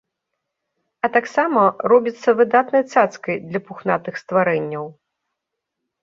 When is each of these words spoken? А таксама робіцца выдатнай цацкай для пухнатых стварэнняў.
А 1.07 1.09
таксама 1.17 1.65
робіцца 1.91 2.29
выдатнай 2.39 2.83
цацкай 2.93 3.35
для 3.49 3.61
пухнатых 3.67 4.17
стварэнняў. 4.23 4.85